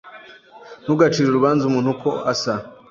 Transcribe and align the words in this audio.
Ntugacire 0.83 1.27
urubanza 1.29 1.61
umuntu 1.65 1.89
uko 1.95 2.09
asa. 2.31 2.53